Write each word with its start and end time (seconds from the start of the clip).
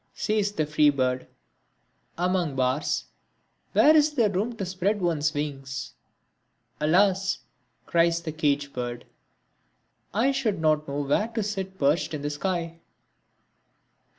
Says 0.15 0.51
the 0.53 0.65
free 0.65 0.89
bird, 0.89 1.27
"Among 2.17 2.55
bars, 2.55 3.05
where 3.73 3.95
is 3.95 4.13
there 4.13 4.31
room 4.31 4.55
to 4.57 4.65
spread 4.65 4.99
one's 4.99 5.31
wings?" 5.31 5.93
"Alas," 6.79 7.37
cries 7.85 8.19
the 8.19 8.31
cage 8.31 8.73
bird, 8.73 9.05
"I 10.11 10.31
should 10.31 10.59
not 10.59 10.87
know 10.87 11.01
where 11.01 11.27
to 11.27 11.43
sit 11.43 11.77
perched 11.77 12.15
in 12.15 12.23
the 12.23 12.31
sky." 12.31 12.79